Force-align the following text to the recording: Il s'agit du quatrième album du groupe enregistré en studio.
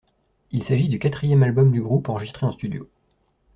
Il 0.51 0.63
s'agit 0.63 0.89
du 0.89 0.97
quatrième 0.97 1.43
album 1.43 1.71
du 1.71 1.79
groupe 1.79 2.09
enregistré 2.09 2.43
en 2.47 2.51
studio. 2.51 2.89